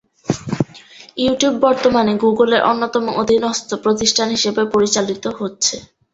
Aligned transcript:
YouTube 1.17 1.55
বর্তমানে 1.65 2.13
গুগলের 2.23 2.61
অন্যতম 2.63 3.05
অধীনস্থ 3.21 3.69
প্রতিষ্ঠান 3.83 4.27
হিসেবে 4.35 4.61
পরিচালিত 4.73 5.23
হচ্ছে। 5.39 5.75